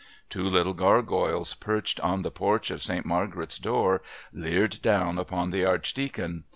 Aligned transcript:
Two 0.31 0.45
little 0.49 0.73
gargoyles, 0.73 1.53
perched 1.53 1.99
on 1.99 2.23
the 2.23 2.31
porch 2.31 2.71
of 2.71 2.81
Saint 2.81 3.05
Margaret's 3.05 3.59
door, 3.59 4.01
leered 4.33 4.81
down 4.81 5.19
upon 5.19 5.51
the 5.51 5.63
Archdeacon. 5.63 6.45